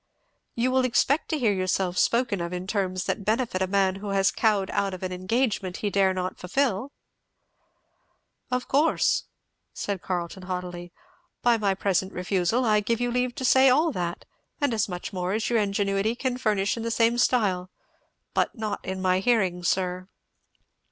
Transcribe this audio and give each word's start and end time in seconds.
"You 0.55 0.71
will 0.71 0.83
expect 0.83 1.29
to 1.29 1.37
hear 1.37 1.53
yourself 1.53 1.95
spoken 1.95 2.41
of 2.41 2.51
in 2.53 2.65
terms 2.65 3.03
that 3.03 3.23
befit 3.23 3.61
a 3.61 3.67
man 3.67 3.97
who 3.97 4.07
has 4.09 4.31
cowed 4.31 4.71
out 4.71 4.95
of 4.95 5.03
an 5.03 5.11
engagement 5.11 5.77
he 5.85 5.91
dared 5.91 6.15
not 6.15 6.39
fulfil?" 6.39 6.91
"Of 8.49 8.67
course," 8.67 9.25
said 9.75 10.01
Carleton 10.01 10.41
haughtily, 10.41 10.91
"by 11.43 11.59
my 11.59 11.75
present 11.75 12.13
refusal 12.13 12.65
I 12.65 12.79
give 12.79 12.99
you 12.99 13.11
leave 13.11 13.35
to 13.35 13.45
say 13.45 13.69
all 13.69 13.91
that, 13.91 14.25
and 14.59 14.73
as 14.73 14.89
much 14.89 15.13
more 15.13 15.33
as 15.33 15.51
your 15.51 15.59
ingenuity 15.59 16.15
can 16.15 16.39
furnish 16.39 16.75
in 16.75 16.81
the 16.81 16.89
same 16.89 17.19
style; 17.19 17.69
but 18.33 18.57
not 18.57 18.83
in 18.83 19.03
my 19.03 19.19
hearing, 19.19 19.63
sir." 19.63 20.07